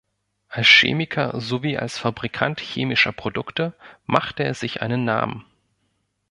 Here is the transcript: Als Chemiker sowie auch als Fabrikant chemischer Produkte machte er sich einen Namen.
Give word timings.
Als 0.47 0.65
Chemiker 0.65 1.39
sowie 1.39 1.77
auch 1.77 1.83
als 1.83 1.99
Fabrikant 1.99 2.59
chemischer 2.59 3.11
Produkte 3.11 3.75
machte 4.07 4.41
er 4.43 4.55
sich 4.55 4.81
einen 4.81 5.05
Namen. 5.05 5.45